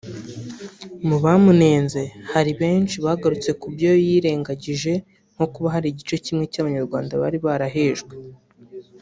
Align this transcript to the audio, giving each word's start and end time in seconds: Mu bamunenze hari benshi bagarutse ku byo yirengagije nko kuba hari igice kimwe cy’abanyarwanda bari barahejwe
Mu 1.07 1.17
bamunenze 1.23 2.01
hari 2.31 2.51
benshi 2.61 2.95
bagarutse 3.05 3.51
ku 3.59 3.67
byo 3.73 3.91
yirengagije 4.05 4.93
nko 5.33 5.45
kuba 5.53 5.67
hari 5.75 5.87
igice 5.89 6.15
kimwe 6.25 6.45
cy’abanyarwanda 6.53 7.13
bari 7.21 7.37
barahejwe 7.45 8.13